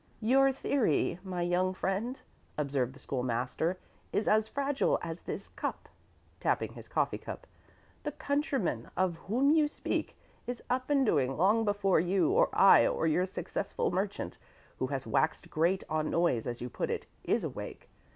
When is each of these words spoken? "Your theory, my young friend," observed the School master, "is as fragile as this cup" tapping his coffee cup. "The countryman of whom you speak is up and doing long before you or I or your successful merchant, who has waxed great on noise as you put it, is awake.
"Your 0.23 0.51
theory, 0.51 1.19
my 1.23 1.43
young 1.43 1.75
friend," 1.75 2.19
observed 2.57 2.93
the 2.93 2.99
School 2.99 3.21
master, 3.21 3.77
"is 4.11 4.27
as 4.27 4.47
fragile 4.47 4.97
as 5.03 5.21
this 5.21 5.49
cup" 5.49 5.87
tapping 6.39 6.73
his 6.73 6.87
coffee 6.87 7.19
cup. 7.19 7.45
"The 8.01 8.11
countryman 8.13 8.89
of 8.97 9.17
whom 9.29 9.51
you 9.51 9.67
speak 9.67 10.17
is 10.47 10.63
up 10.71 10.89
and 10.89 11.05
doing 11.05 11.37
long 11.37 11.65
before 11.65 11.99
you 11.99 12.31
or 12.31 12.49
I 12.51 12.87
or 12.87 13.05
your 13.05 13.27
successful 13.27 13.91
merchant, 13.91 14.39
who 14.79 14.87
has 14.87 15.05
waxed 15.05 15.51
great 15.51 15.83
on 15.87 16.09
noise 16.09 16.47
as 16.47 16.61
you 16.61 16.69
put 16.71 16.89
it, 16.89 17.05
is 17.23 17.43
awake. 17.43 17.87